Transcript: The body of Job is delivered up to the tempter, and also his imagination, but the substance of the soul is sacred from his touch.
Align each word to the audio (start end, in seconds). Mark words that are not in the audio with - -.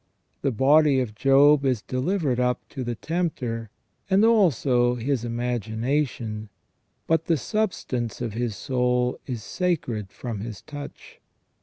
The 0.41 0.51
body 0.51 0.99
of 0.99 1.13
Job 1.13 1.63
is 1.63 1.83
delivered 1.83 2.39
up 2.39 2.67
to 2.69 2.83
the 2.83 2.95
tempter, 2.95 3.69
and 4.09 4.25
also 4.25 4.95
his 4.95 5.23
imagination, 5.23 6.49
but 7.05 7.25
the 7.25 7.37
substance 7.37 8.19
of 8.19 8.33
the 8.33 8.49
soul 8.49 9.19
is 9.27 9.43
sacred 9.43 10.09
from 10.11 10.39
his 10.39 10.63
touch. 10.63 11.19